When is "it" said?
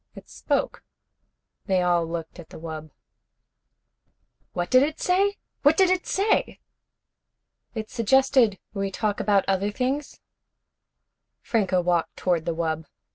0.15-0.27, 4.81-4.99, 5.91-6.07, 7.75-7.91